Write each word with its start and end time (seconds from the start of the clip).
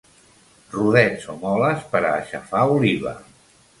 Rodets 0.75 1.29
o 1.33 1.35
moles 1.43 1.85
per 1.93 2.01
a 2.09 2.15
aixafar 2.21 2.65
oliva. 2.79 3.15